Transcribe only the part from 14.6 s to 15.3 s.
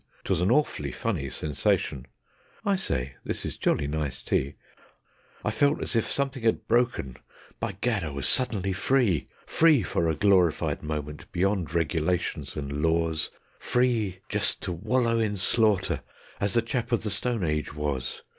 to wallow